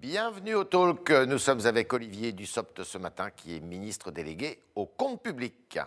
[0.00, 1.10] Bienvenue au Talk.
[1.10, 5.78] Nous sommes avec Olivier Dussopt ce matin, qui est ministre délégué au compte public.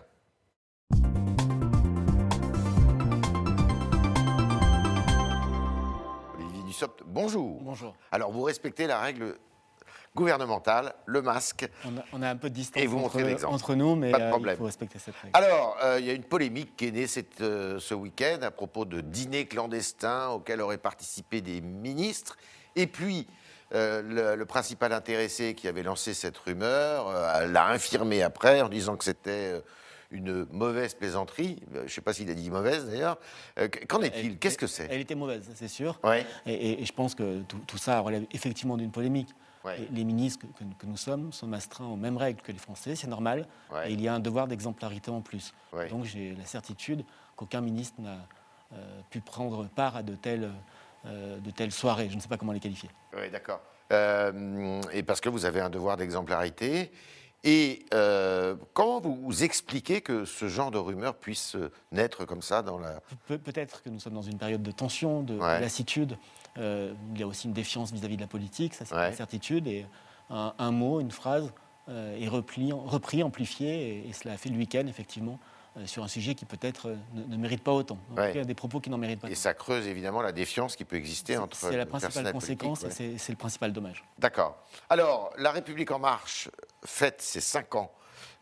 [6.38, 7.60] Olivier Dussopt, bonjour.
[7.62, 7.94] Bonjour.
[8.10, 9.36] Alors, vous respectez la règle
[10.14, 11.68] gouvernementale, le masque.
[11.86, 13.54] On a, on a un peu de distance Et vous entre, l'exemple.
[13.54, 14.54] entre nous, mais Pas de euh, problème.
[14.56, 15.36] il faut respecter cette règle.
[15.36, 18.50] Alors, euh, il y a une polémique qui est née cette, euh, ce week-end à
[18.50, 22.36] propos de dîners clandestins auxquels auraient participé des ministres.
[22.76, 23.26] Et puis,
[23.72, 28.96] le, le principal intéressé qui avait lancé cette rumeur euh, l'a infirmé après en disant
[28.96, 29.60] que c'était euh,
[30.10, 31.62] une mauvaise plaisanterie.
[31.74, 33.18] Euh, Je ne sais pas s'il a dit mauvaise d'ailleurs.
[33.58, 34.38] Euh, Qu'en est-il?
[34.38, 34.88] Qu'est-ce que c'est?
[34.90, 35.98] Elle était mauvaise, c'est sûr.
[36.04, 36.26] Ouais.
[36.46, 39.30] Et, et- et je pense que tout, tout ça relève effectivement d'une polémique.
[39.64, 39.88] Ouais.
[39.92, 43.46] Les ministres que, nous sommes sommes astreints aux mêmes règles que les Français, c'est normal.
[43.72, 43.90] Ouais.
[43.90, 45.54] Et il y a un devoir d'exemplarité en plus.
[45.88, 47.04] Donc j'ai la certitude
[47.36, 48.18] qu'aucun ministre n'a
[48.74, 50.50] euh, pu prendre part à de telles, euh,
[51.04, 52.08] de telles soirées.
[52.10, 52.88] Je ne sais pas comment les qualifier.
[53.16, 53.60] Oui, d'accord.
[53.92, 56.90] Euh, et parce que vous avez un devoir d'exemplarité.
[57.44, 62.40] Et euh, comment vous, vous expliquez que ce genre de rumeur puisse euh, naître comme
[62.40, 63.00] ça dans la...
[63.26, 66.16] Pe- Peut-être que nous sommes dans une période de tension, de, lassitude.
[66.58, 69.08] Euh, il y a aussi une défiance vis-à-vis de la politique, ça c'est Ouais.
[69.08, 69.66] une certitude.
[69.66, 69.84] Et
[70.30, 71.52] un, un mot, une phrase
[71.88, 76.02] euh, est repli, repris, amplifié, et, et cela a fait le week-end, effectivement, euh, sur
[76.02, 77.98] un sujet qui peut-être euh, ne, ne mérite pas autant.
[78.10, 78.32] En Ouais.
[78.32, 79.28] tout cas, des propos qui n'en méritent pas.
[79.28, 79.40] Et tant.
[79.40, 83.28] ça creuse évidemment la défiance qui peut exister entre C'est la principale conséquence et c'est-
[83.30, 84.04] le principal dommage.
[84.18, 84.62] D'accord.
[84.90, 86.50] Alors, La République En Marche
[86.84, 87.90] fête ses cinq ans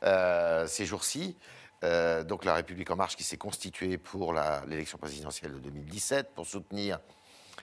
[0.03, 1.37] euh, ces jours-ci.
[1.83, 4.35] Euh, donc la République En Marche qui s'est constituée pour
[4.67, 6.99] l'élection présidentielle de 2017 pour soutenir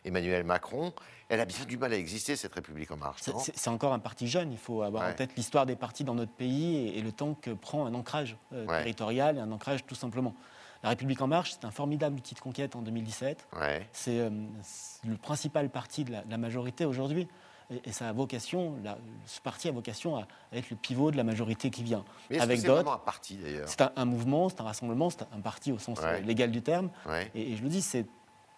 [0.06, 0.94] Emmanuel Macron.
[1.30, 3.22] Elle a bien du mal à exister, cette République En Marche.
[3.22, 4.52] C'est- C'est c'est encore un parti jeune.
[4.52, 5.12] Il faut avoir Ouais.
[5.12, 7.94] en tête l'histoire des partis dans notre pays et, et le temps que prend un
[7.94, 8.78] ancrage euh, Ouais.
[8.80, 10.34] territorial et un ancrage tout simplement.
[10.84, 13.48] La République En Marche, c'est un formidable outil de conquête en 2017.
[13.60, 13.88] Ouais.
[13.92, 14.30] C'est euh,
[14.62, 17.28] c'est le principal parti de la, de la majorité aujourd'hui.
[17.70, 20.22] Et, et ça a vocation, la- ce parti a vocation à,
[20.54, 22.06] à être le pivot de la majorité qui vient.
[22.30, 23.68] Mais Avec c'est d'autres, vraiment un parti d'ailleurs?
[23.68, 26.62] c'est un, un mouvement, c'est un rassemblement, c'est un parti au sens euh, légal du
[26.62, 26.90] terme.
[27.36, 28.06] Et, et je le dis, c'est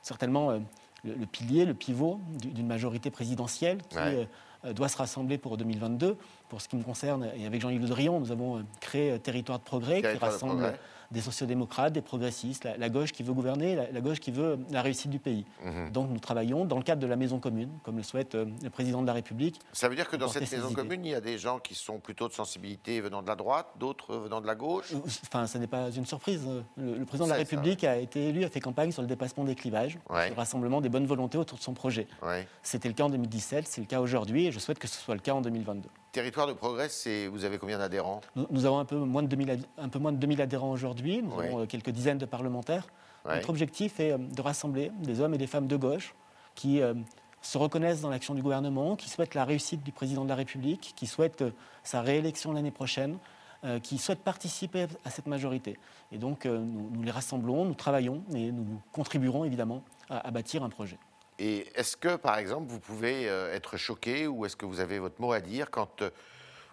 [0.04, 0.60] certainement euh,
[1.04, 4.28] le, le pilier, le pivot du- d'une majorité présidentielle qui Ouais.
[4.66, 6.18] euh, doit se rassembler pour 2022.
[6.50, 9.18] Pour ce qui me concerne, et avec Jean-Yves Le Drian, nous avons euh, créé euh,
[9.18, 10.80] Territoire de progrès Territoire qui rassemble progrès.
[11.12, 14.60] Des sociodémocrates, des progressistes, la, la gauche qui veut gouverner, la, la gauche qui veut
[14.72, 15.46] la réussite du pays.
[15.66, 15.92] Mhm.
[15.92, 18.70] Donc nous travaillons dans le cadre de la maison commune, comme le souhaite euh, le
[18.70, 19.60] président de la République.
[19.74, 20.76] Ça veut dire que dans cette maison idées.
[20.76, 23.68] commune, il y a des gens qui sont plutôt de sensibilité venant de la droite,
[23.80, 24.94] d'autres venant de la gauche?
[24.94, 26.42] Euh, Enfin, ce n'est pas une surprise.
[26.48, 29.02] euh, Le, le président de la ça, République a été élu, a fait campagne sur
[29.02, 30.26] le dépassement des clivages, Ouais.
[30.28, 32.08] sur le rassemblement des bonnes volontés autour de son projet.
[32.22, 32.48] Ouais.
[32.64, 35.16] C'était le cas en 2017, c'est le cas aujourd'hui, et je souhaite que ce soit
[35.16, 35.90] le cas en 2022.
[36.12, 38.22] Territoire de progrès, c'est vous avez combien d'adhérents?
[38.36, 40.72] Nous, nous avons un peu moins de 2000, ad- un peu moins de 2000 adhérents
[40.72, 42.88] aujourd'hui, nous avons euh, quelques dizaines de parlementaires.
[43.36, 46.16] Notre objectif est euh, de rassembler des hommes et des femmes de gauche
[46.56, 46.96] qui euh,
[47.42, 50.94] se reconnaissent dans l'action du gouvernement, qui souhaitent la réussite du président de la République,
[50.96, 51.52] qui souhaitent euh,
[51.84, 53.18] sa réélection l'année prochaine,
[53.64, 55.78] euh, qui souhaitent participer à cette majorité.
[56.12, 60.64] Et donc nous, nous les rassemblons, nous travaillons et nous contribuerons évidemment à, à bâtir
[60.64, 60.98] un projet.
[61.40, 65.00] Et est-ce que, par exemple, vous pouvez euh, être choqué ou est-ce que vous avez
[65.00, 66.10] votre mot à dire quand euh,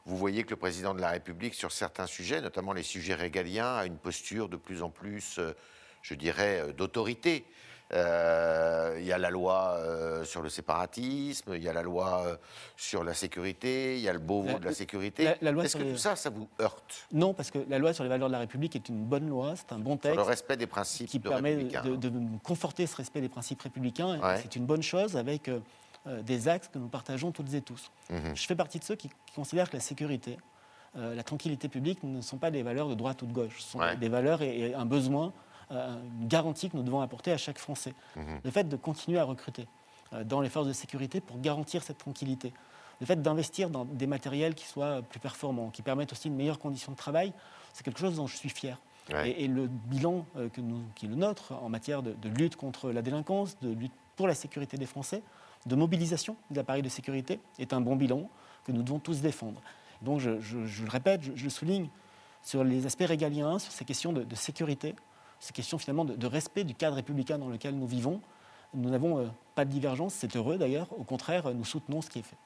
[0.06, 3.76] vous voyez que le président de la République, sur certains sujets, notamment les sujets régaliens,
[3.76, 5.52] a une posture de plus en plus, euh,
[6.02, 7.44] je dirais, d'autorité?
[7.92, 12.36] Il y a la loi euh, sur le séparatisme, il y a la loi euh,
[12.76, 15.24] sur la sécurité, il y a le Beauvau La- de la sécurité.
[15.24, 17.06] la- la loi Est-ce sur que les- tout ça, ça vous heurte?
[17.12, 19.54] Non, parce que la loi sur les valeurs de la République est une bonne loi,
[19.56, 20.16] c'est un bon Sur texte.
[20.16, 24.18] le respect des principes qui de permet de, de conforter ce respect des principes républicains.
[24.20, 24.40] Ouais.
[24.42, 25.60] C'est une bonne chose avec euh,
[26.06, 27.90] euh, des axes que nous partageons toutes et tous.
[28.10, 28.34] Mhm.
[28.34, 30.38] Je fais partie de ceux qui, qui considèrent que la sécurité,
[30.96, 33.60] euh, la tranquillité publique ne sont pas des valeurs de droite ou de gauche.
[33.60, 33.96] Ce sont Ouais.
[33.96, 35.30] des valeurs et, et un besoin, euh,
[35.70, 37.94] une garantie que nous devons apporter à chaque Français.
[38.16, 38.40] Mhm.
[38.44, 39.66] Le fait de continuer à recruter
[40.12, 42.52] euh, dans les forces de sécurité pour garantir cette tranquillité.
[43.00, 46.58] Le fait d'investir dans des matériels qui soient plus performants, qui permettent aussi de meilleures
[46.58, 47.32] conditions de travail,
[47.72, 48.78] c'est quelque chose dont je suis fier.
[49.12, 49.30] Ouais.
[49.30, 52.28] Et, et le bilan euh, que nous- qui est le nôtre en matière de, de
[52.28, 55.22] lutte contre la délinquance, de lutte pour la sécurité des Français,
[55.66, 58.28] de mobilisation des appareils de sécurité, est un bon bilan
[58.64, 59.60] que nous devons tous défendre.
[60.02, 61.88] Donc je, je- je le répète, je, je souligne
[62.42, 64.94] sur les aspects régaliens, sur ces questions de, de sécurité,
[65.40, 68.20] ces questions finalement de, respect du cadre républicain dans lequel nous vivons.
[68.74, 70.88] Nous n'avons euh, pas de divergence, c'est heureux d'ailleurs.
[70.98, 72.36] Au contraire, nous soutenons ce qui est fait.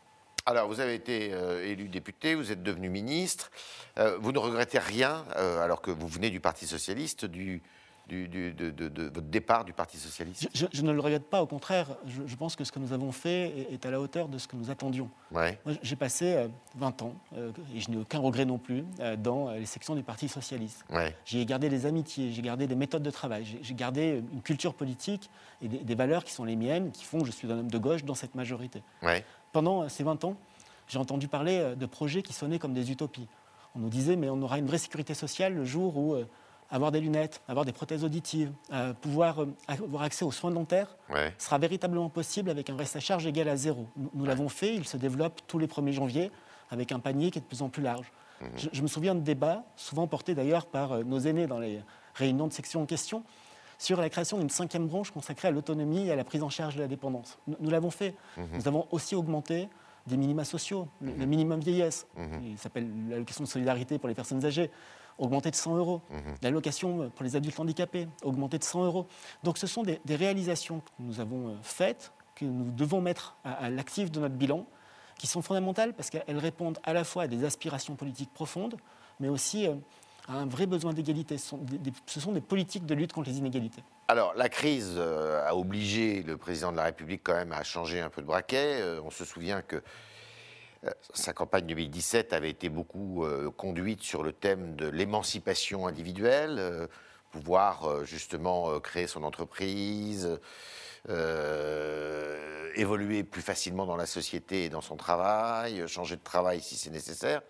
[0.46, 3.50] Alors, vous avez été euh, élu député, vous êtes devenu ministre.
[3.98, 7.62] Euh, vous ne regrettez rien, alors que vous venez du Parti Socialiste, du,
[8.10, 11.40] du- du- de, de- de votre départ du Parti Socialiste Je, ne le regrette pas,
[11.42, 14.28] au contraire, je, je pense que ce que nous avons fait est, à la hauteur
[14.28, 15.08] de ce que nous attendions.
[15.30, 15.58] Ouais.
[15.82, 19.48] J'ai passé euh, 20 ans, euh, et je n'ai aucun regret non plus, euh, dans
[19.48, 20.84] euh, les sections du Parti socialiste.
[20.90, 21.14] Ouais.
[21.24, 24.42] J'y ai gardé des amitiés, j'ai gardé des méthodes de travail, j'ai- j'ai gardé une
[24.42, 25.30] culture politique
[25.62, 27.70] et des, des valeurs qui sont les miennes, qui font que je suis un homme
[27.70, 28.82] de gauche dans cette majorité.
[29.02, 29.24] Ouais.
[29.52, 30.36] pendant ces 20 ans,
[30.88, 33.28] j'ai entendu parler de projets qui sonnaient comme des utopies.
[33.76, 36.16] On nous disait, mais on aura une vraie sécurité sociale le jour où
[36.70, 38.52] avoir des lunettes, avoir des prothèses auditives,
[39.00, 40.96] pouvoir avoir accès aux soins dentaires
[41.38, 43.86] sera véritablement possible avec un reste à charge égal à zéro.
[44.14, 46.30] Nous, l'avons fait, il se développe tous les 1er janvier
[46.70, 48.12] avec un panier qui est de plus en plus large.
[48.40, 48.48] Mhm.
[48.72, 51.82] Je, me souviens de débats, souvent portés d'ailleurs par nos aînés dans les
[52.14, 53.24] réunions de section en question,
[53.78, 56.76] sur la création d'une cinquième branche consacrée à l'autonomie et à la prise en charge
[56.76, 57.38] de la dépendance.
[57.46, 58.14] Nous, l'avons fait.
[58.36, 58.46] Mhm.
[58.54, 59.68] Nous avons aussi augmenté
[60.06, 61.26] des minima sociaux, le, mhm.
[61.26, 62.40] minimum vieillesse, mhm.
[62.44, 64.70] il s'appelle l'allocation de solidarité pour les personnes âgées,
[65.18, 66.00] augmenté de 100 euros.
[66.42, 69.06] L'allocation pour les adultes handicapés, augmenté de 100 euros.
[69.42, 73.68] Donc ce sont des, réalisations que nous avons euh, faites, que nous devons mettre à,
[73.68, 74.66] l'actif de notre bilan,
[75.18, 78.76] qui sont fondamentales parce qu'elles répondent à la fois à des aspirations politiques profondes,
[79.20, 79.68] mais aussi
[80.38, 81.38] un vrai besoin d'égalité.
[81.38, 81.54] Ce,
[82.06, 83.82] ce, sont des politiques de lutte contre les inégalités.
[84.08, 88.00] Alors, la crise euh, a obligé le président de la République quand même à changer
[88.00, 88.80] un peu de braquet.
[88.80, 89.76] Euh, on se souvient que
[90.84, 93.24] euh, sa campagne 2017 avait été beaucoup
[93.56, 96.88] conduite sur le thème de l'émancipation individuelle,
[97.30, 100.40] pouvoir justement créer son entreprise,
[102.74, 106.90] évoluer plus facilement dans la société et dans son travail, changer de travail si c'est
[106.90, 107.42] nécessaire.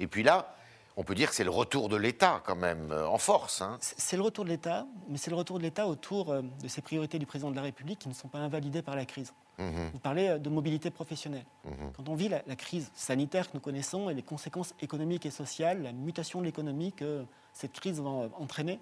[0.00, 0.56] Et puis là,
[0.96, 3.62] on peut dire que c'est le retour de l'État quand même, euh, en force.
[3.62, 3.78] Hein.
[3.80, 6.82] C'est le retour de l'État, mais c'est le retour de l'État autour euh, de ces
[6.82, 9.32] priorités du président de la République qui ne sont pas invalidées par la crise.
[9.58, 9.90] Mhm.
[9.92, 11.46] Vous parlez euh, de mobilité professionnelle.
[11.64, 11.92] Mhm.
[11.96, 15.82] Quand on vit la, crise sanitaire que nous connaissons et les conséquences économiques et sociales,
[15.82, 18.80] la mutation de l'économie que cette crise va entraîner,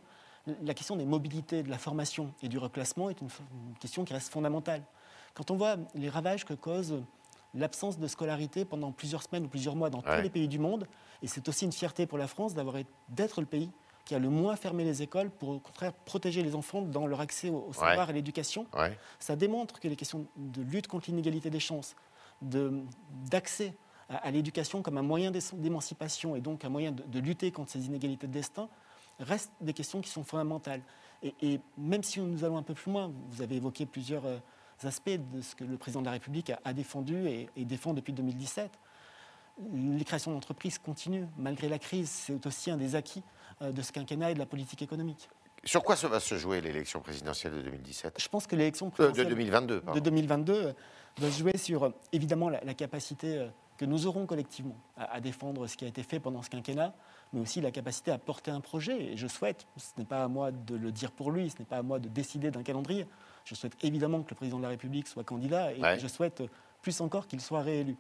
[0.63, 3.29] la question des mobilités, de la formation et du reclassement est une,
[3.79, 4.83] question qui reste fondamentale.
[5.35, 7.03] Quand on voit les ravages que cause
[7.55, 10.87] l'absence de scolarité pendant plusieurs semaines ou plusieurs mois dans tous les pays du monde,
[11.23, 13.71] et c'est aussi une fierté pour la France d'être le pays
[14.05, 17.21] qui a le moins fermé les écoles pour au contraire protéger les enfants dans leur
[17.21, 18.67] accès au, savoir et à l'éducation.
[19.19, 21.95] Ça démontre que les questions de lutte contre l'inégalité des chances,
[22.43, 23.75] d'accès
[24.09, 28.27] à, l'éducation comme un moyen d'émancipation et donc un moyen de, lutter contre ces inégalités
[28.27, 28.69] de destin
[29.21, 30.83] restent des questions qui sont fondamentales.
[31.23, 34.39] Et, même si nous allons un peu plus loin, vous avez évoqué plusieurs euh,
[34.87, 38.13] aspects de ce que le président de la République a, défendu et, et défend depuis
[38.13, 38.79] 2017
[39.73, 42.11] les créations d'entreprises continuent malgré la crise.
[42.11, 43.23] C'est aussi un des acquis
[43.63, 45.29] euh, de ce quinquennat et de la politique économique.
[45.65, 49.25] Sur quoi va se jouer l'élection présidentielle de 2017 Je pense que l'élection euh, de
[49.25, 50.73] 2022, de 2022 euh,
[51.19, 55.85] va se jouer sur évidemment la, capacité que nous aurons collectivement à, défendre ce qui
[55.85, 56.95] a été fait pendant ce quinquennat,
[57.33, 59.13] mais aussi la capacité à porter un projet.
[59.13, 61.67] Et je souhaite, ce n'est pas à moi de le dire pour lui, ce n'est
[61.67, 63.07] pas à moi de décider d'un calendrier.
[63.51, 66.45] Je souhaite évidemment que le président de la République soit candidat et je souhaite
[66.83, 67.97] plus encore qu'il soit réélu.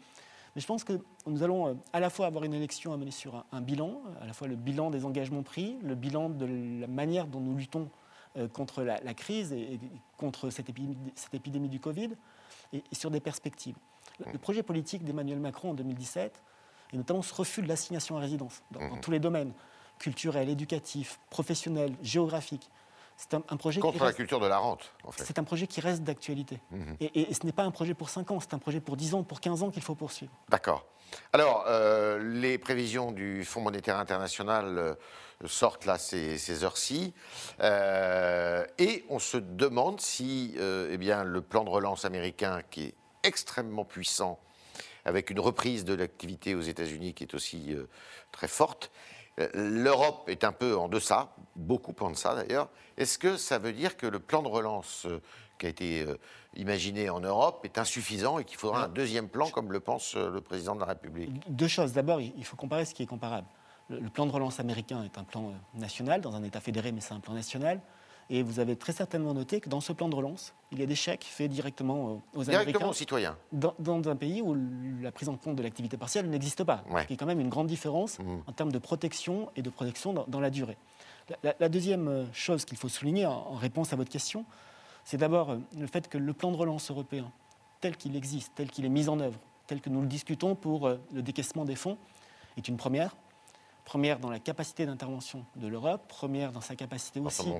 [0.54, 0.92] Mais je pense que
[1.26, 4.26] nous allons euh, à la fois avoir une élection à mener sur un, bilan, à
[4.26, 6.46] la fois le bilan des engagements pris, le bilan de
[6.80, 7.88] la manière dont nous luttons
[8.36, 9.80] euh, contre la, crise et,
[10.16, 12.10] contre cette épidémie, du Covid,
[12.72, 13.76] et, sur des perspectives.
[14.32, 16.42] Le, projet politique d'Emmanuel Macron en 2017,
[16.92, 19.00] et notamment ce refus de l'assignation à résidence dans, dans mmh.
[19.00, 19.52] tous les domaines,
[19.98, 22.70] culturel, éducatif, professionnel, géographique,
[23.20, 25.24] c'est un, projet Contre la culture de la rente, en fait.
[25.24, 26.58] C'est un projet qui reste d'actualité.
[26.70, 26.96] Mhm.
[27.00, 29.22] Et, ce n'est pas un projet pour 5 ans, c'est un projet pour 10 ans,
[29.24, 30.32] pour 15 ans qu'il faut poursuivre.
[30.48, 30.86] D'accord.
[31.34, 34.94] Alors, euh, les prévisions du Fonds monétaire international euh,
[35.44, 37.12] sortent là ces, heures-ci.
[37.60, 42.94] Euh, et on se demande si eh bien, le plan de relance américain, qui est
[43.22, 44.40] extrêmement puissant,
[45.04, 47.76] avec une reprise de l'activité aux États-Unis qui est aussi
[48.32, 48.90] très forte,
[49.54, 52.68] L'Europe est un peu en deçà, beaucoup en deçà d'ailleurs.
[52.96, 55.22] Est-ce que ça veut dire que le plan de relance euh,
[55.58, 56.18] qui a été euh,
[56.56, 60.40] imaginé en Europe est insuffisant et qu'il faudra un deuxième plan, comme le pense le
[60.40, 61.30] président de la République?
[61.48, 61.92] Deux choses.
[61.92, 63.46] D'abord, il faut comparer ce qui est comparable.
[63.88, 67.14] Le plan de relance américain est un plan national, dans un État fédéré, mais c'est
[67.14, 67.80] un plan national.
[68.32, 70.86] Et vous avez très certainement noté que dans ce plan de relance, il y a
[70.86, 72.64] des chèques faits directement aux Américains.
[72.64, 73.36] Directement aux citoyens.
[73.50, 73.74] Dans,
[74.08, 74.56] un pays où
[75.02, 76.84] la prise en compte de l'activité partielle n'existe pas.
[77.00, 78.24] Ce qui est quand même une grande différence mmh.
[78.46, 80.76] en termes de protection et de protection dans, la durée.
[81.42, 84.44] La, deuxième euh, chose qu'il faut souligner en, réponse à votre question,
[85.04, 87.30] c'est d'abord euh, le fait que le plan de relance européen,
[87.80, 90.86] tel qu'il existe, tel qu'il est mis en œuvre, tel que nous le discutons pour
[90.86, 91.98] euh, le décaissement des fonds,
[92.56, 93.14] est une première
[93.90, 97.52] première dans la capacité d'intervention de l'Europe, première dans sa capacité aussi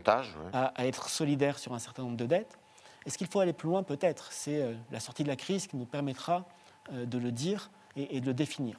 [0.52, 2.56] à, être solidaire sur un certain nombre de dettes.
[3.04, 4.30] Est-ce qu'il faut aller plus loin Peut-être?
[4.30, 6.44] C'est euh, la sortie de la crise qui nous permettra
[6.92, 8.78] euh, de le dire et, de le définir.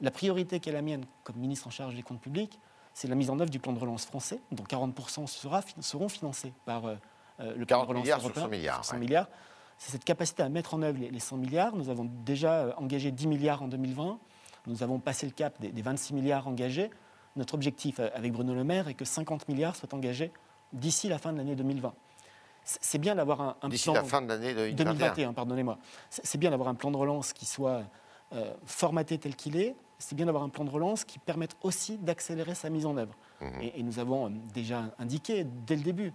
[0.00, 2.58] La priorité qui est la mienne comme ministre en charge des comptes publics,
[2.94, 6.52] c'est la mise en œuvre du plan de relance français, dont 40% sera, seront financés
[6.64, 6.96] par euh,
[7.38, 8.42] le plan de relance milliards européen.
[8.42, 8.84] 100 milliards.
[8.84, 9.28] 100 milliards.
[9.78, 11.76] C'est cette capacité à mettre en œuvre les 100 milliards.
[11.76, 14.18] Nous avons déjà engagé 10 milliards en 2020.
[14.68, 16.90] Nous avons passé le cap des, 26 milliards engagés.
[17.36, 20.30] Notre objectif euh, avec Bruno Le Maire est que 50 milliards soient engagés
[20.72, 21.94] d'ici la fin de l'année 2020.
[22.62, 24.84] c'est bien d'avoir un, un D'ici la fin de l'année 2021.
[24.84, 25.78] 2021 pardonnez-moi.
[26.10, 27.84] C'est bien d'avoir un plan de relance qui soit
[28.34, 29.74] euh, formaté tel qu'il est.
[29.98, 33.16] C'est bien d'avoir un plan de relance qui permette aussi d'accélérer sa mise en œuvre.
[33.40, 33.62] Mhm.
[33.62, 36.12] Et, nous avons euh, déjà indiqué dès le début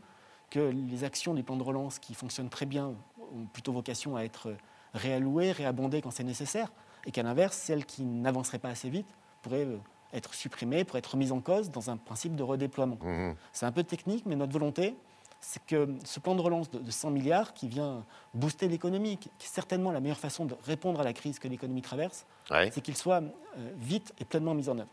[0.51, 2.93] que les actions du plan de relance qui fonctionnent très bien
[3.33, 4.55] ont plutôt vocation à être
[4.93, 6.71] réallouées, réabondées quand c'est nécessaire,
[7.05, 9.07] et qu'à l'inverse, celles qui n'avanceraient pas assez vite
[9.41, 9.77] pourraient euh,
[10.13, 12.97] être supprimées, pourraient être mises en cause dans un principe de redéploiement.
[13.01, 13.35] Mhm.
[13.51, 14.95] C'est un peu technique, mais notre volonté,
[15.41, 19.45] c'est que ce plan de relance de 100 milliards qui vient booster l'économie, qui est
[19.45, 23.21] certainement la meilleure façon de répondre à la crise que l'économie traverse, c'est qu'il soit
[23.21, 24.89] euh, vite et pleinement mis en œuvre.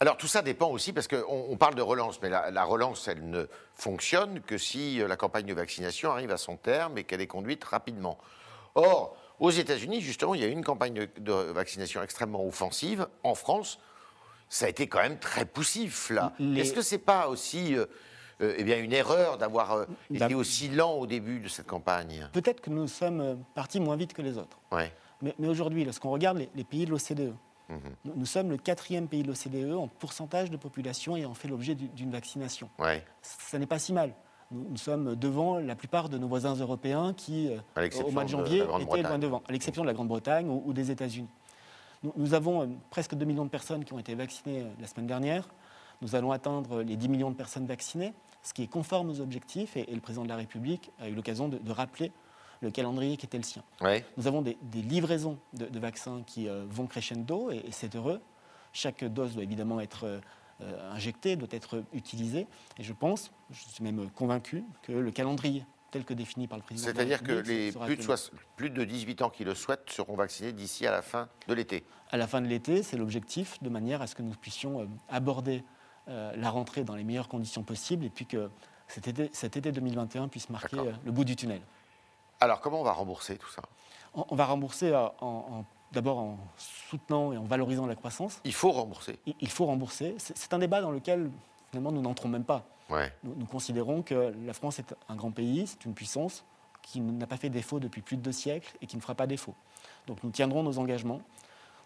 [0.00, 3.46] Alors tout ça dépend aussi, parce qu'on parle de relance, mais la, relance, elle ne
[3.76, 7.28] fonctionne que si euh, la campagne de vaccination arrive à son terme et qu'elle est
[7.28, 8.18] conduite rapidement.
[8.74, 13.06] Or, aux États-Unis, justement, il y a eu une campagne de, vaccination extrêmement offensive.
[13.22, 13.78] En France,
[14.48, 16.32] ça a été quand même très poussif, là.
[16.56, 17.76] Est-ce que c'est pas aussi...
[17.76, 17.86] Euh,
[18.42, 22.28] euh, eh bien, une erreur d'avoir euh, été aussi lent au début de cette campagne?
[22.32, 24.58] Peut-être que nous sommes euh, partis moins vite que les autres.
[25.20, 27.34] Mais, aujourd'hui, lorsqu'on regarde les, pays de l'OCDE,
[27.68, 27.78] mhm.
[28.16, 32.10] nous, sommes le quatrième pays de l'OCDE en pourcentage de population ayant fait l'objet d'une
[32.10, 32.68] vaccination.
[33.22, 34.12] Ça n'est pas si mal.
[34.52, 37.50] Nous, sommes devant la plupart de nos voisins européens qui,
[38.04, 41.28] au mois de janvier, étaient loin devant, à l'exception de la Grande-Bretagne ou, des États-Unis.
[42.02, 45.48] Nous, nous, avons presque 2 millions de personnes qui ont été vaccinées la semaine dernière.
[46.00, 49.76] Nous allons atteindre les 10 millions de personnes vaccinées ce qui est conforme aux objectifs,
[49.76, 52.12] et, le président de la République a eu l'occasion de, rappeler
[52.60, 53.62] le calendrier qui était le sien.
[54.16, 58.20] Nous avons des, livraisons de, vaccins qui euh, vont crescendo, et, c'est heureux.
[58.72, 60.20] Chaque dose doit évidemment être euh,
[60.92, 62.46] injectée, doit être utilisée,
[62.78, 66.64] et je pense, je suis même convaincu, que le calendrier tel que défini par le
[66.64, 66.86] président.
[66.86, 68.16] C'est-à-dire que les plus de,
[68.56, 71.84] plus de 18 ans qui le souhaitent seront vaccinés d'ici à la fin de l'été.
[72.10, 74.86] À la fin de l'été, c'est l'objectif, de manière à ce que nous puissions euh,
[75.10, 75.62] aborder
[76.08, 78.50] euh, la rentrée dans les meilleures conditions possibles et puis que
[78.88, 81.60] cet été, 2021 puisse marquer euh, le bout du tunnel.
[82.40, 83.62] Alors comment on va rembourser tout ça?
[84.14, 85.06] On, va rembourser euh,
[85.92, 88.40] d'abord en soutenant et en valorisant la croissance.
[88.44, 89.18] Il faut rembourser.
[89.40, 90.14] Il, faut rembourser.
[90.18, 91.30] C'est un débat dans lequel
[91.70, 92.64] finalement nous n'entrons même pas.
[93.24, 96.44] Nous, considérons que la France est un grand pays, c'est une puissance
[96.82, 99.26] qui n'a pas fait défaut depuis plus de deux siècles et qui ne fera pas
[99.26, 99.54] défaut.
[100.06, 101.22] Donc nous tiendrons nos engagements.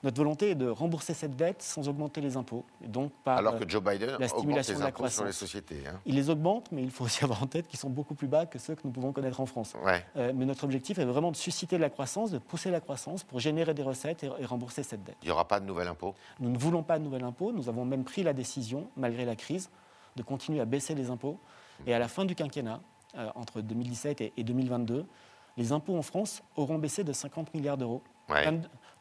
[0.03, 2.65] Notre volonté est de rembourser cette dette sans augmenter les impôts.
[2.85, 5.83] Et donc par Alors que Joe Biden la stimulation les impôts sur les sociétés.
[5.87, 6.00] Hein.
[6.05, 8.47] Il les augmente, mais il faut aussi avoir en tête qu'ils sont beaucoup plus bas
[8.47, 9.75] que ceux que nous pouvons connaître en France.
[10.17, 13.41] Euh, mais notre objectif est vraiment de susciter la croissance, de pousser la croissance pour
[13.41, 15.17] générer des recettes et, rembourser cette dette.
[15.23, 16.15] Il n'y aura pas de nouvel impôt?
[16.41, 17.53] Nous ne voulons pas de nouvel impôt.
[17.53, 19.71] Nous avons même pris la décision, malgré la crise,
[20.15, 21.38] de continuer à baisser les impôts.
[21.87, 22.81] Et à la fin du quinquennat,
[23.17, 25.07] euh, entre 2017 et 2022,
[25.57, 28.03] les impôts en France auront baissé de 50 milliards d'euros.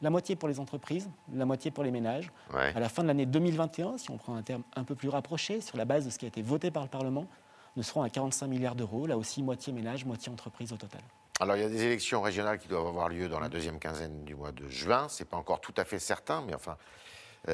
[0.02, 2.30] La moitié pour les entreprises, la moitié pour les ménages.
[2.54, 5.62] À la fin de l'année 2021, si on prend un terme un peu plus rapproché,
[5.62, 7.28] sur la base de ce qui a été voté par le Parlement,
[7.76, 11.02] nous serons à 45 milliards d'euros, là aussi moitié ménage, moitié entreprise au total.
[11.40, 14.24] Alors il y a des élections régionales qui doivent avoir lieu dans la deuxième quinzaine
[14.24, 15.10] du mois de juin.
[15.10, 16.78] Ce n'est pas encore tout à fait certain, mais enfin,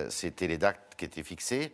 [0.10, 1.74] c'était les dates qui étaient fixées.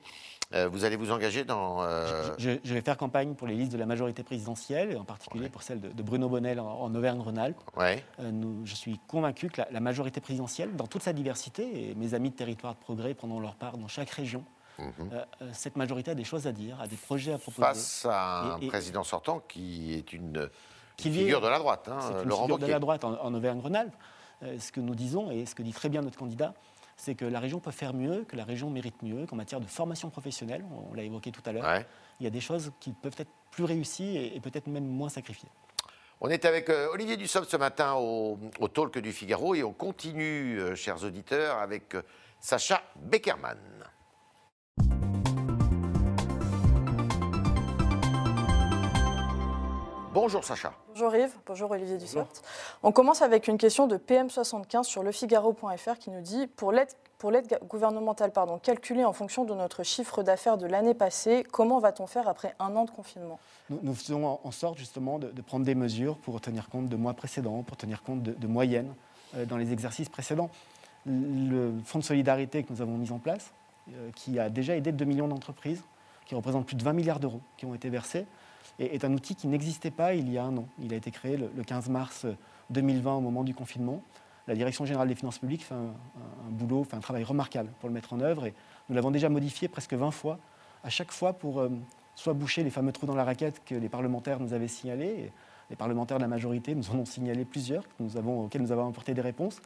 [0.53, 1.83] Euh, vous allez vous engager dans...
[1.83, 5.49] Euh, je, vais faire campagne pour les listes de la majorité présidentielle, et en particulier
[5.49, 7.59] pour celle de, Bruno Bonnel en, Auvergne-Rhône-Alpes.
[7.75, 8.03] Ouais.
[8.21, 8.31] Euh,
[8.63, 12.35] je suis convaincu que la, majorité présidentielle, dans toute sa diversité, et mes amis de
[12.35, 14.45] territoire de progrès prendront leur part dans chaque région,
[14.79, 15.25] mhm.
[15.51, 17.67] cette majorité a des choses à dire, a des projets à proposer.
[17.67, 20.49] Face à un président sortant qui est une,
[20.97, 23.95] figure de la droite, hein, une figure de la droite en, en Auvergne-Rhône-Alpes.
[24.41, 26.53] ce que nous disons, et ce que dit très bien notre candidat,
[26.97, 29.67] c'est que la région peut faire mieux, que la région mérite mieux, qu'en matière de
[29.67, 31.83] formation professionnelle, on l'a évoqué tout à l'heure,
[32.19, 35.49] il y a des choses qui peuvent être plus réussies et, peut-être même moins sacrifiées.
[36.19, 39.71] On est avec euh, Olivier Dussopt ce matin au, au, Talk du Figaro et on
[39.71, 42.01] continue, euh, chers auditeurs, avec euh,
[42.39, 43.59] Sacha Beckerman.
[50.19, 50.73] Bonjour Sacha.
[50.87, 52.41] Bonjour Yves, bonjour Olivier Dussopt.
[52.81, 57.29] On commence avec une question de PM75 sur lefigaro.fr qui nous dit pour l'aide pour
[57.29, 62.07] l'aide gouvernementale pardon, calculée en fonction de notre chiffre d'affaires de l'année passée, comment va-t-on
[62.07, 63.37] faire après un an de confinement?
[63.69, 67.61] Nous, faisons en sorte justement de, prendre des mesures pour tenir compte de mois précédents,
[67.61, 68.95] pour tenir compte de, moyennes
[69.35, 70.49] euh, dans les exercices précédents.
[71.05, 73.51] Le fonds de solidarité que nous avons mis en place,
[73.93, 75.83] euh, qui a déjà aidé 2 millions d'entreprises,
[76.25, 78.25] qui représente plus de 20 milliards d'euros qui ont été versés,
[78.79, 80.67] est un outil qui n'existait pas il y a un an.
[80.79, 82.25] Il a été créé le 15 mars
[82.69, 84.01] 2020 au moment du confinement.
[84.47, 85.93] La Direction générale des finances publiques fait un,
[86.51, 88.53] boulot, un travail remarquable pour le mettre en œuvre et
[88.87, 90.39] nous l'avons déjà modifié presque 20 fois,
[90.83, 91.69] à chaque fois pour euh,
[92.15, 95.31] soit boucher les fameux trous dans la raquette que les parlementaires nous avaient signalés,
[95.69, 99.13] les parlementaires de la majorité nous en ont signalé plusieurs nous auxquels nous avons apporté
[99.13, 99.61] des réponses,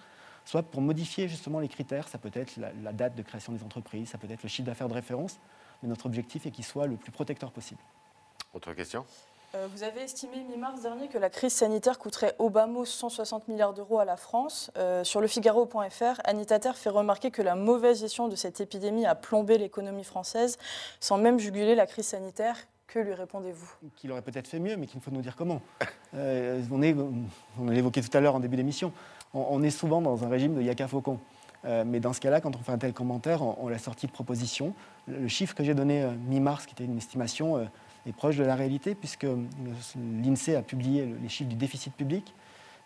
[0.46, 4.10] soit pour modifier justement les critères, ça peut être la date de création des entreprises,
[4.10, 5.40] ça peut être le chiffre d'affaires de référence,
[5.84, 7.82] mais notre objectif est qu'il soit le plus protecteur possible.
[8.54, 9.06] Autre question?
[9.54, 13.48] Euh, vous avez estimé mi-mars dernier que la crise sanitaire coûterait au bas mot 160
[13.48, 14.72] milliards d'euros à la France.
[14.78, 19.06] Euh, sur le Figaro.fr, Anita Ter fait remarquer que la mauvaise gestion de cette épidémie
[19.06, 20.58] a plombé l'économie française
[21.00, 22.58] sans même juguler la crise sanitaire.
[22.88, 23.90] Que lui répondez-vous?
[23.96, 25.62] Qu'il aurait peut-être fait mieux, mais qu'il faut nous dire comment.
[26.14, 26.94] Euh, on, est,
[27.58, 28.92] on l'évoquait tout à l'heure en début d'émission,
[29.34, 31.20] on, est souvent dans un régime de yaka faucon.
[31.64, 34.74] mais dans ce cas-là, quand on fait un tel commentaire, on, l'a sorti de proposition.
[35.08, 37.66] Le, chiffre que j'ai donné mi-mars, qui était une estimation
[38.08, 39.28] est proche de la réalité, puisque
[39.96, 42.34] l'INSEE a publié les chiffres du déficit public.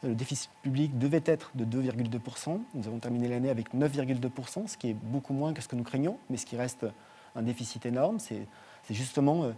[0.04, 2.60] Le déficit public devait être de 2,2%.
[2.74, 5.84] Nous avons terminé l'année avec 9,2%, ce qui est beaucoup moins que ce que nous
[5.84, 6.86] craignons, mais ce qui reste
[7.36, 8.20] un déficit énorme.
[8.20, 8.46] C'est
[8.90, 9.52] justement euh,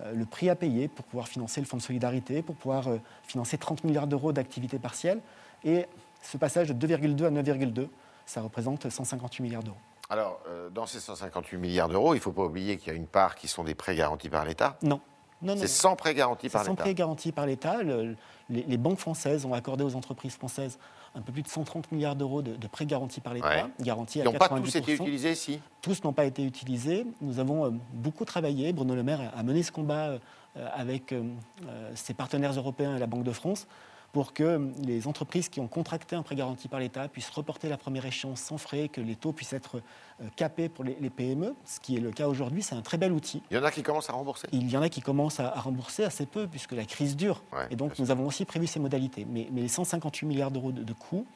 [0.00, 2.98] euh, le prix à payer pour pouvoir financer le fonds de solidarité, pour pouvoir euh,
[3.24, 5.20] financer 30 milliards d'euros d'activités partielles.
[5.64, 5.86] Et
[6.22, 7.88] ce passage de 2,2 à 9,2,
[8.26, 9.76] ça représente 158 milliards d'euros.
[10.10, 12.98] Alors, euh, dans ces 158 milliards d'euros, il ne faut pas oublier qu'il y a
[12.98, 14.76] une part qui sont des prêts garantis par l'État.
[14.82, 15.00] Non.
[15.40, 16.70] non, C'est sans prêts garantis par l'État.
[16.72, 17.78] Sans prêts garantis par l'État.
[18.48, 20.80] Les, banques françaises ont accordé aux entreprises françaises
[21.14, 24.32] un peu plus de 130 milliards d'euros de, prêts garantis par l'État, garantis à Ils
[24.32, 27.06] n'ont pas tous été utilisés ici Tous n'ont pas été utilisés.
[27.20, 28.72] Nous avons euh, beaucoup travaillé.
[28.72, 30.08] Bruno Le Maire a mené ce combat
[30.56, 31.14] euh, avec
[31.94, 33.68] ses partenaires européens et la Banque de France
[34.12, 37.76] pour que les entreprises qui ont contracté un prêt garanti par l'État puissent reporter la
[37.76, 39.80] première échéance sans frais, que les taux puissent être
[40.20, 42.62] euh, capés pour les, PME, ce qui est le cas aujourd'hui.
[42.62, 43.42] C'est un très bel outil.
[43.50, 45.50] Il y en a qui commencent à rembourser Il y en a qui commencent à,
[45.50, 47.42] rembourser assez peu, puisque la crise dure.
[47.70, 49.26] et donc, nous avons aussi prévu ces modalités.
[49.28, 51.26] Mais, les 158 milliards d'euros de, coûts,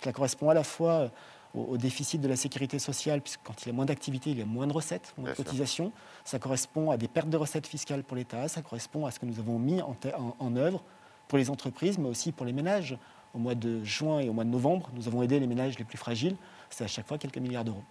[0.00, 1.08] cela correspond à la fois euh,
[1.54, 4.42] au, déficit de la sécurité sociale, puisque quand il y a moins d'activité, il y
[4.42, 5.90] a moins de recettes, moins de cotisations.
[6.24, 8.46] Ça correspond à des pertes de recettes fiscales pour l'État.
[8.46, 9.96] Ça correspond à ce que nous avons mis en,
[10.38, 10.84] en œuvre
[11.30, 12.98] pour les entreprises, mais aussi pour les ménages.
[13.32, 15.84] Au mois de juin et au mois de novembre, nous avons aidé les ménages les
[15.84, 16.34] plus fragiles.
[16.70, 17.84] C'est à chaque fois quelques milliards d'euros.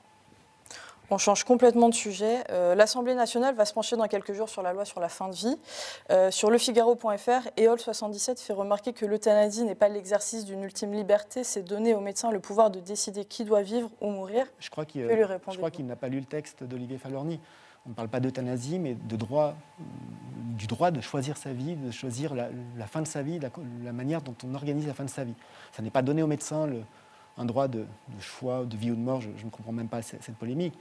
[1.12, 2.44] On change complètement de sujet.
[2.52, 5.28] Euh, L'Assemblée nationale va se pencher dans quelques jours sur la loi sur la fin
[5.28, 5.58] de vie.
[6.12, 11.64] Euh, sur lefigaro.fr, EOL77 fait remarquer que l'euthanasie n'est pas l'exercice d'une ultime liberté, c'est
[11.64, 14.46] donner aux médecins le pouvoir de décider qui doit vivre ou mourir.
[14.60, 17.40] Je crois qu'il n'a pas lu le texte d'Olivier Falorni.
[17.86, 19.56] On ne parle pas d'euthanasie, mais de droit,
[20.58, 24.22] du droit de choisir sa vie, de choisir la, fin de sa vie, la, manière
[24.22, 25.34] dont on organise la fin de sa vie.
[25.72, 26.68] Ça n'est pas donné au médecin
[27.40, 27.86] un droit de,
[28.20, 29.22] choix, de vie ou de mort.
[29.22, 30.78] Je, ne comprends même pas cette, polémique.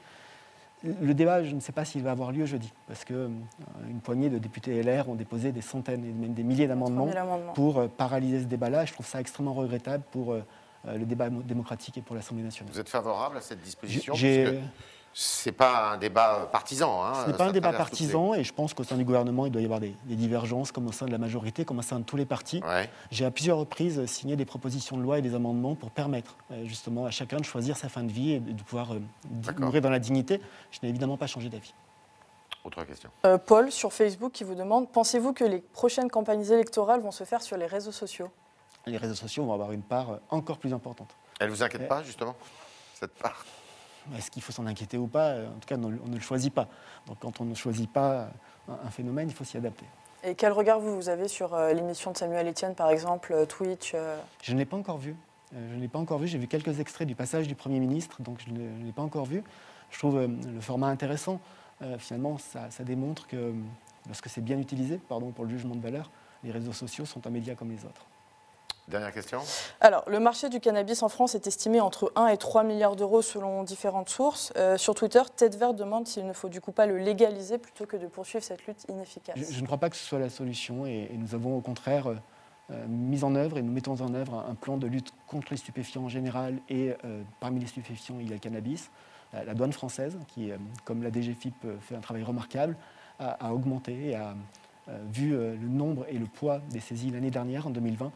[0.84, 4.28] Le débat, je ne sais pas s'il va avoir lieu jeudi, parce qu'une euh, poignée
[4.28, 7.08] de députés LR ont déposé des centaines et même des milliers d'amendements
[7.54, 8.84] pour euh, paralyser ce débat-là.
[8.84, 10.42] Je trouve ça extrêmement regrettable pour euh,
[10.84, 12.72] le débat démocratique et pour l'Assemblée nationale.
[12.72, 14.14] Vous êtes favorable à cette disposition
[15.14, 17.02] c'est pas un débat partisan.
[17.02, 19.52] Hein, Ce n'est pas un débat partisan et je pense qu'au sein du gouvernement, il
[19.52, 22.04] doit y avoir des, divergences, comme au sein de la majorité, comme au sein de
[22.04, 22.62] tous les partis.
[23.10, 26.64] J'ai à plusieurs reprises signé des propositions de loi et des amendements pour permettre euh,
[26.66, 29.00] justement à chacun de choisir sa fin de vie et de pouvoir euh,
[29.58, 30.40] mourir dans la dignité.
[30.70, 31.74] Je n'ai évidemment pas changé d'avis.
[32.64, 33.10] Autre question.
[33.24, 37.24] Euh, Paul, sur Facebook, qui vous demande Pensez-vous que les prochaines campagnes électorales vont se
[37.24, 38.30] faire sur les réseaux sociaux?
[38.86, 41.14] Les réseaux sociaux vont avoir une part encore plus importante.
[41.40, 42.36] Elle ne vous inquiète pas, justement,
[42.94, 43.44] cette part?
[44.16, 45.34] Est-ce qu'il faut s'en inquiéter ou pas?
[45.34, 46.68] En tout cas, on ne le choisit pas.
[47.06, 48.30] Donc quand on ne choisit pas
[48.68, 49.86] un phénomène, il faut s'y adapter.
[50.24, 53.92] Et quel regard vous, avez sur euh, l'émission de Samuel Etienne, par exemple, euh, Twitch
[53.94, 54.18] euh?
[54.42, 55.14] Je ne l'ai pas encore vu.
[55.52, 56.26] Je ne l'ai pas encore vu.
[56.26, 59.24] J'ai vu quelques extraits du passage du Premier ministre, donc je ne l'ai pas encore
[59.24, 59.42] vu.
[59.90, 61.40] Je trouve le format intéressant.
[61.98, 63.54] Finalement, ça, ça démontre que
[64.06, 66.10] lorsque c'est bien utilisé, pardon pour le jugement de valeur,
[66.44, 68.04] les réseaux sociaux sont un média comme les autres.
[68.88, 69.40] Dernière question.
[69.80, 73.20] Alors, le marché du cannabis en France est estimé entre 1 et 3 milliards d'euros
[73.20, 74.50] selon différentes sources.
[74.56, 77.84] Euh, sur Twitter, Tête Verte demande s'il ne faut du coup pas le légaliser plutôt
[77.84, 79.36] que de poursuivre cette lutte inefficace.
[79.50, 82.16] Je, ne crois pas que ce soit la solution et, nous avons au contraire euh,
[82.70, 85.58] euh, mis en œuvre et nous mettons en œuvre un, plan de lutte contre les
[85.58, 86.94] stupéfiants en général et
[87.40, 88.90] parmi les stupéfiants, il y a le cannabis.
[89.34, 90.50] La, douane française, qui,
[90.84, 92.76] comme la DGFIP, fait un travail remarquable,
[93.18, 94.34] a, a augmenté et a
[95.12, 98.10] vu le nombre et le poids des saisies l'année dernière, en 2020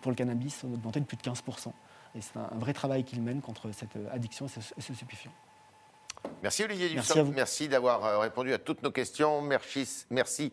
[0.00, 1.72] pour le cannabis ont augmenté de plus de 15%.
[2.14, 5.32] Et c'est un, vrai travail qu'il mène contre cette addiction et ce, stupéfiant.
[6.42, 9.42] Merci Olivier Dussopt, merci, d'avoir euh, répondu à toutes nos questions.
[9.42, 10.52] Merci, merci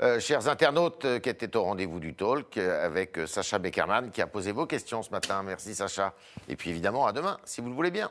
[0.00, 4.26] euh, chers internautes euh, qui étaient au rendez-vous du talk avec Sacha Beckerman qui a
[4.26, 5.42] posé vos questions ce matin.
[5.42, 6.14] Merci Sacha.
[6.48, 8.10] Et puis évidemment à demain, si vous le voulez bien.